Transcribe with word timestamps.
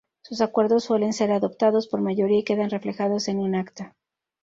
Sus 0.23 0.41
acuerdos 0.41 0.83
suelen 0.85 1.13
ser 1.13 1.31
adoptados 1.31 1.87
por 1.87 2.01
mayoría 2.01 2.39
y 2.39 2.43
quedan 2.43 2.71
reflejados 2.71 3.27
en 3.27 3.37
un 3.37 3.53
Acta. 3.53 3.93